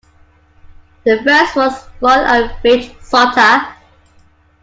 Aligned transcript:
The 1.05 1.21
first 1.23 1.55
was 1.55 1.85
Ron 2.01 2.21
and 2.21 2.51
Rich 2.63 2.91
Sutter. 3.01 3.67